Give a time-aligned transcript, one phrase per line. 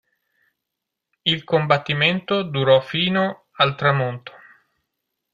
[1.25, 4.33] Il combattimento durò fino al tramonto.